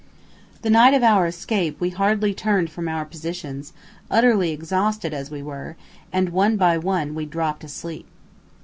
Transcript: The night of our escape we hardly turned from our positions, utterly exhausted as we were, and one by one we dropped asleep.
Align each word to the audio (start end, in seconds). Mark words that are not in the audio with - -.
The 0.63 0.71
night 0.71 0.95
of 0.95 1.03
our 1.03 1.27
escape 1.27 1.79
we 1.79 1.91
hardly 1.91 2.33
turned 2.33 2.71
from 2.71 2.89
our 2.89 3.05
positions, 3.05 3.71
utterly 4.09 4.49
exhausted 4.49 5.13
as 5.13 5.29
we 5.29 5.43
were, 5.43 5.75
and 6.11 6.29
one 6.29 6.57
by 6.57 6.79
one 6.79 7.13
we 7.13 7.27
dropped 7.27 7.63
asleep. 7.63 8.07